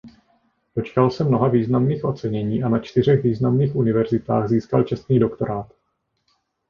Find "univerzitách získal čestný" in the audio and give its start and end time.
3.75-5.19